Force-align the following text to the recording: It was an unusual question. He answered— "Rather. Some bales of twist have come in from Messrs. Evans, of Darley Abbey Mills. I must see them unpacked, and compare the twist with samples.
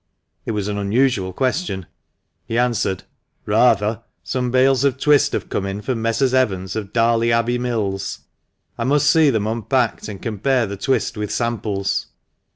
It 0.47 0.53
was 0.53 0.67
an 0.67 0.79
unusual 0.79 1.31
question. 1.31 1.85
He 2.47 2.57
answered— 2.57 3.03
"Rather. 3.59 4.01
Some 4.23 4.49
bales 4.49 4.83
of 4.83 4.97
twist 4.99 5.31
have 5.33 5.47
come 5.47 5.67
in 5.67 5.83
from 5.83 6.01
Messrs. 6.01 6.33
Evans, 6.33 6.75
of 6.75 6.91
Darley 6.91 7.31
Abbey 7.31 7.59
Mills. 7.59 8.21
I 8.79 8.83
must 8.83 9.07
see 9.07 9.29
them 9.29 9.45
unpacked, 9.45 10.07
and 10.07 10.19
compare 10.19 10.65
the 10.65 10.75
twist 10.75 11.17
with 11.17 11.31
samples. 11.31 12.07